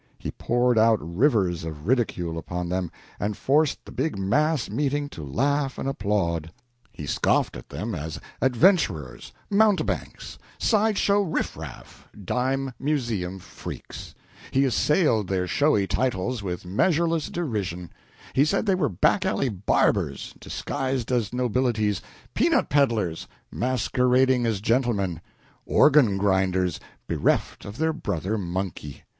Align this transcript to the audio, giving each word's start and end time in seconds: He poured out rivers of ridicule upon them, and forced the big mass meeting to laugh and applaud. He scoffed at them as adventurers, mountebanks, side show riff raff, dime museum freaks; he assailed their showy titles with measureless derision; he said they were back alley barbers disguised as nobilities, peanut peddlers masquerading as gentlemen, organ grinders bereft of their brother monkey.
He 0.17 0.31
poured 0.31 0.79
out 0.79 0.97
rivers 0.99 1.63
of 1.63 1.85
ridicule 1.85 2.35
upon 2.39 2.69
them, 2.69 2.89
and 3.19 3.37
forced 3.37 3.85
the 3.85 3.91
big 3.91 4.17
mass 4.17 4.67
meeting 4.67 5.09
to 5.09 5.23
laugh 5.23 5.77
and 5.77 5.87
applaud. 5.87 6.51
He 6.91 7.05
scoffed 7.05 7.55
at 7.55 7.69
them 7.69 7.93
as 7.93 8.19
adventurers, 8.41 9.31
mountebanks, 9.51 10.39
side 10.57 10.97
show 10.97 11.21
riff 11.21 11.55
raff, 11.55 12.07
dime 12.25 12.73
museum 12.79 13.37
freaks; 13.37 14.15
he 14.49 14.65
assailed 14.65 15.27
their 15.27 15.45
showy 15.45 15.85
titles 15.85 16.41
with 16.41 16.65
measureless 16.65 17.27
derision; 17.29 17.91
he 18.33 18.43
said 18.43 18.65
they 18.65 18.73
were 18.73 18.89
back 18.89 19.23
alley 19.23 19.49
barbers 19.49 20.33
disguised 20.39 21.11
as 21.11 21.31
nobilities, 21.31 22.01
peanut 22.33 22.69
peddlers 22.69 23.27
masquerading 23.51 24.47
as 24.47 24.61
gentlemen, 24.61 25.21
organ 25.67 26.17
grinders 26.17 26.79
bereft 27.05 27.65
of 27.65 27.77
their 27.77 27.93
brother 27.93 28.35
monkey. 28.35 29.03